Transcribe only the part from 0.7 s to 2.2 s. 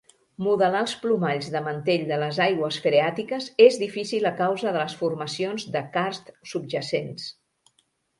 els plomalls de mantell de